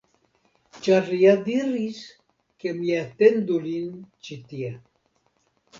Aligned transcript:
Ĉar 0.87 1.11
li 1.13 1.19
ja 1.23 1.33
diris, 1.49 2.01
ke 2.65 2.75
mi 2.81 2.91
atendu 3.05 3.61
lin 3.69 3.95
ĉi 4.27 4.41
tie. 4.53 4.77